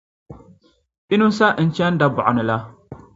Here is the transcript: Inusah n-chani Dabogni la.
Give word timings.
Inusah 1.13 1.51
n-chani 1.65 1.99
Dabogni 1.99 2.43
la. 2.49 2.57